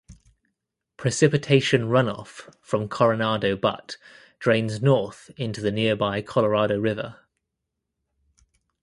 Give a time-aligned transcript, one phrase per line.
[0.97, 3.99] Precipitation runoff from Coronado Butte
[4.39, 7.17] drains north into the nearby Colorado River.